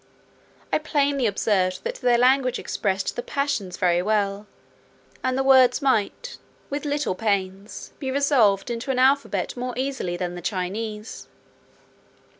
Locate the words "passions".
3.21-3.77